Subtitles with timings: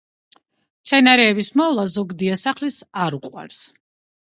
[0.79, 3.63] მცენარეების მოვლა ზოგ დიასახლისს არ უყვარს.